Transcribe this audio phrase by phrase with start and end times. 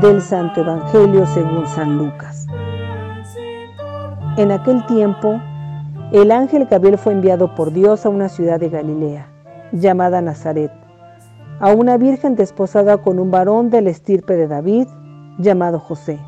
[0.00, 2.48] del Santo Evangelio según San Lucas.
[4.36, 5.40] En aquel tiempo,
[6.12, 9.28] el ángel Gabriel fue enviado por Dios a una ciudad de Galilea,
[9.70, 10.72] llamada Nazaret,
[11.60, 14.88] a una virgen desposada con un varón del estirpe de David
[15.38, 16.18] llamado José.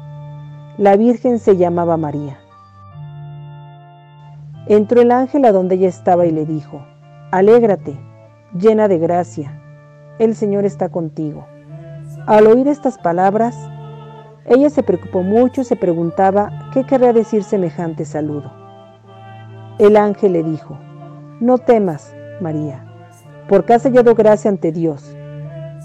[0.79, 2.39] La virgen se llamaba María.
[4.67, 6.83] Entró el ángel a donde ella estaba y le dijo,
[7.31, 7.99] Alégrate,
[8.59, 9.61] llena de gracia,
[10.19, 11.47] el Señor está contigo.
[12.27, 13.55] Al oír estas palabras,
[14.47, 18.51] ella se preocupó mucho y se preguntaba qué querría decir semejante saludo.
[19.79, 20.79] El ángel le dijo,
[21.41, 22.85] No temas, María,
[23.49, 25.15] porque has hallado gracia ante Dios.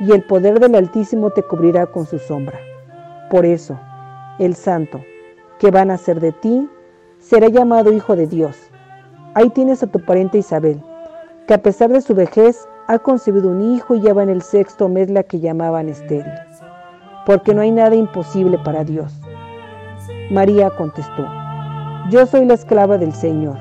[0.00, 2.58] y el poder del Altísimo te cubrirá con su sombra.
[3.30, 3.78] Por eso,
[4.38, 5.00] el santo,
[5.58, 6.68] que van a ser de ti,
[7.18, 8.58] será llamado Hijo de Dios.
[9.34, 10.80] Ahí tienes a tu pariente Isabel,
[11.46, 14.88] que a pesar de su vejez ha concebido un hijo y lleva en el sexto
[14.88, 16.26] mes la que llamaban estéril,
[17.24, 19.12] porque no hay nada imposible para Dios.
[20.30, 21.26] María contestó,
[22.10, 23.56] Yo soy la esclava del Señor,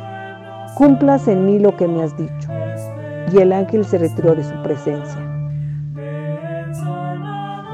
[0.78, 2.50] cumplas en mí lo que me has dicho.
[3.32, 5.22] Y el ángel se retiró de su presencia.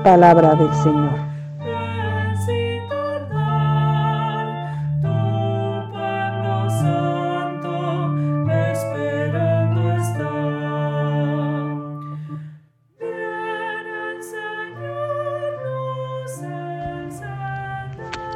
[0.04, 1.30] Palabra del Señor.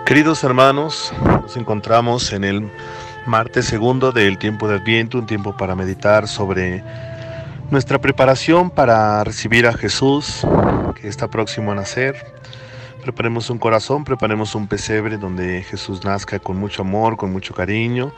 [0.06, 2.70] Queridos hermanos, nos encontramos en el
[3.26, 6.84] martes segundo del tiempo de Adviento, un tiempo para meditar sobre
[7.72, 10.46] nuestra preparación para recibir a Jesús,
[10.94, 12.16] que está próximo a nacer.
[13.02, 18.14] Preparemos un corazón, preparemos un pesebre donde Jesús nazca con mucho amor, con mucho cariño,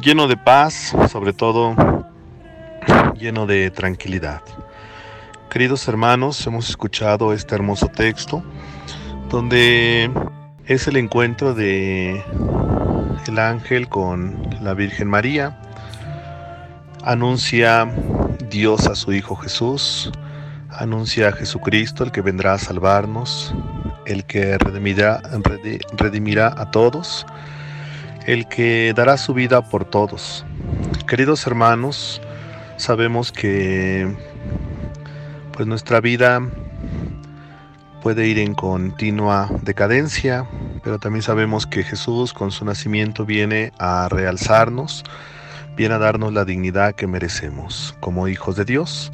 [0.00, 1.74] lleno de paz, sobre todo
[3.18, 4.40] lleno de tranquilidad.
[5.50, 8.42] Queridos hermanos, hemos escuchado este hermoso texto
[9.30, 10.10] donde
[10.66, 12.22] es el encuentro de
[13.26, 15.60] el ángel con la Virgen María.
[17.04, 17.84] Anuncia
[18.50, 20.10] Dios a su Hijo Jesús.
[20.78, 23.54] Anuncia a Jesucristo, el que vendrá a salvarnos,
[24.06, 25.18] el que redimirá,
[26.56, 27.24] a todos,
[28.26, 30.44] el que dará su vida por todos.
[31.06, 32.20] Queridos hermanos,
[32.76, 34.12] sabemos que
[35.52, 36.40] pues nuestra vida
[38.02, 40.48] puede ir en continua decadencia,
[40.82, 45.04] pero también sabemos que Jesús con su nacimiento viene a realzarnos,
[45.76, 49.12] viene a darnos la dignidad que merecemos como hijos de Dios.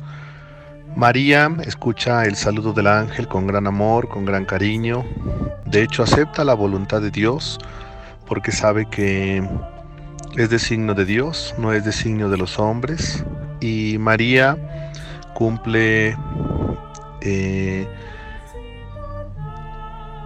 [0.96, 5.04] María escucha el saludo del ángel con gran amor, con gran cariño.
[5.66, 7.58] De hecho, acepta la voluntad de Dios
[8.26, 9.42] porque sabe que
[10.36, 13.24] es signo de Dios, no es signo de los hombres.
[13.60, 14.58] Y María
[15.34, 16.16] cumple
[17.22, 17.86] eh,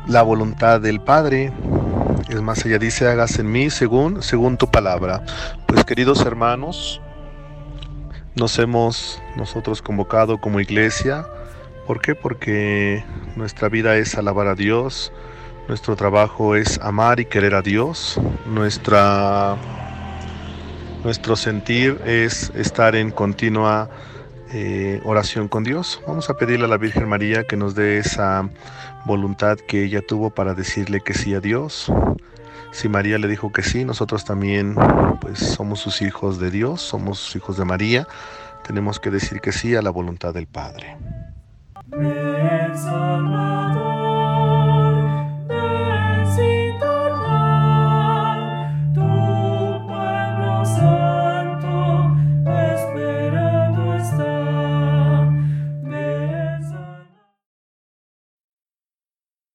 [0.08, 1.52] la voluntad del Padre.
[2.28, 5.22] Es más, ella dice, hagas en mí según, según tu palabra.
[5.68, 7.00] Pues queridos hermanos,
[8.36, 11.26] nos hemos nosotros convocado como iglesia.
[11.86, 12.14] ¿Por qué?
[12.14, 13.04] Porque
[13.36, 15.12] nuestra vida es alabar a Dios,
[15.68, 19.56] nuestro trabajo es amar y querer a Dios, nuestra,
[21.04, 23.90] nuestro sentir es estar en continua
[24.52, 26.00] eh, oración con Dios.
[26.06, 28.48] Vamos a pedirle a la Virgen María que nos dé esa
[29.04, 31.90] voluntad que ella tuvo para decirle que sí a Dios,
[32.74, 34.74] si María le dijo que sí, nosotros también
[35.20, 38.08] pues somos sus hijos de Dios, somos sus hijos de María,
[38.66, 40.96] tenemos que decir que sí a la voluntad del Padre.